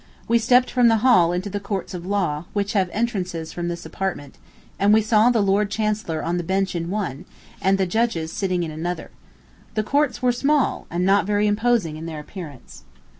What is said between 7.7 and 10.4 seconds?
the judges sitting in another. The courts were